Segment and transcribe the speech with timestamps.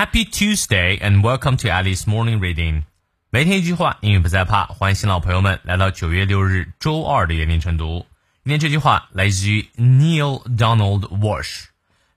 [0.00, 2.84] Happy Tuesday and welcome to Alice Morning Reading。
[3.28, 4.64] 每天一句话，英语不再怕。
[4.64, 8.06] 欢迎新老朋友们来到九月六日周二的原凌晨读。
[8.42, 11.64] 今天这句话来自于 Neil Donald Walsh，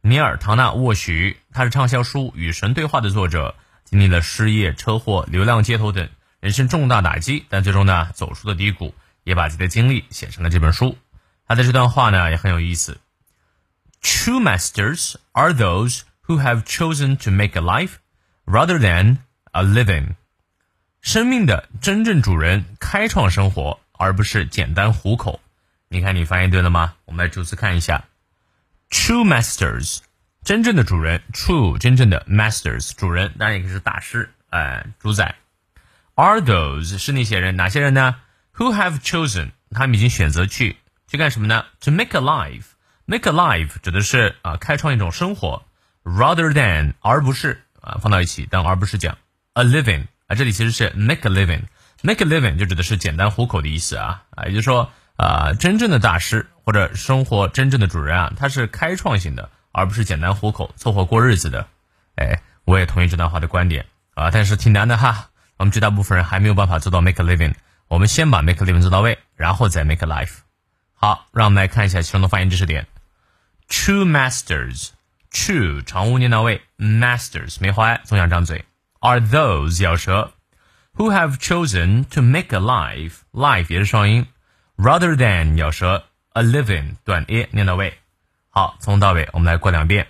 [0.00, 6.08] 尼尔·唐纳·沃许，他是畅销书《与神对话》的作者，经历了失业、车祸、流浪街头等
[6.38, 8.94] 人生重大打击，但最终呢走出了低谷，
[9.24, 10.96] 也把自己的经历写成了这本书。
[11.48, 13.00] 他的这段话呢也很有意思。
[14.00, 17.95] True masters are those who have chosen to make a life
[18.45, 19.17] rather than
[19.51, 20.15] a living。
[21.01, 25.39] 生命的真正主人开创生活，而不是简单糊口。
[25.87, 26.95] 你看，你发音对了吗？
[27.05, 28.03] 我们来逐词看一下。
[28.89, 29.99] True masters，
[30.43, 35.35] 真正的主人；true，真正的 masters，主人，当然也可以是大师，哎，主宰。
[36.15, 38.15] Are those 是那些人，哪些人呢？
[38.55, 41.65] Who have chosen，他们已经选择去去干什么呢？
[41.81, 45.63] To make a life，make a life 指的是啊，开创一种生活。
[46.04, 49.16] Rather than 而不是啊放到一起，但而不是讲
[49.54, 61.66] a living 啊，这里其实是 make a living，make a living 就指的是简单糊口的意思啊啊，也就是说啊，真正的大师或者生活真正的主人啊，他是开创性的，而不是简单糊口凑合过日子的。
[62.16, 67.54] 哎，我也同意这段话的观点啊，但是挺难的哈，我们绝大部分人还没有办法做到 make a living，
[67.88, 70.38] 我们先把 make a living 做到位，然后再 make a life。
[70.94, 72.86] 好，让我们来看一下其中的发音知识点
[73.68, 74.90] ，true masters。
[75.31, 78.65] True 长物念到位，masters 没花总想张嘴，
[78.99, 80.33] are those 咬舌，
[80.95, 84.27] who have chosen to make a life，life 也是双音，
[84.77, 87.99] rather than 咬舌，a living 短 a 念到位。
[88.49, 90.07] 好，从到尾我们来过两遍。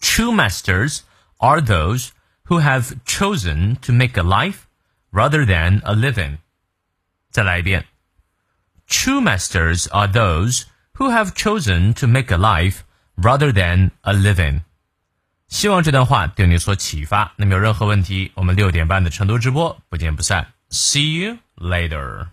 [0.00, 1.00] True masters
[1.38, 2.10] are those
[2.46, 4.64] who have chosen to make a life
[5.12, 6.38] rather than a living。
[7.30, 7.86] 再来一遍。
[8.88, 12.80] True masters are those who have chosen to make a life
[13.21, 14.61] rather than a living。
[15.47, 17.33] 希望这段话对你所启发。
[17.35, 20.45] 那么有任何问题，我们六点半的成都直播不见不散。
[20.69, 22.27] See you later.